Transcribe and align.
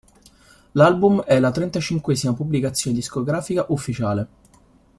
L'album 0.73 1.21
è 1.25 1.37
la 1.39 1.51
trentacinquesima 1.51 2.33
pubblicazione 2.33 2.95
discografica 2.95 3.67
ufficiale. 3.69 4.27